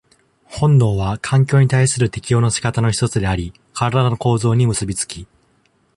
[0.45, 5.27] 本能は環境に対する適応の仕方の一つであり、身体の構造に結び付き、